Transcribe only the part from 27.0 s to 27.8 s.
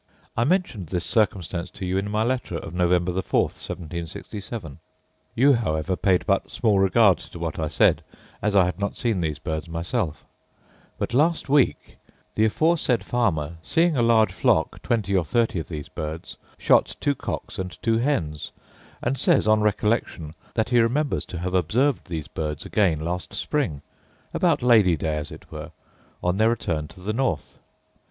the north.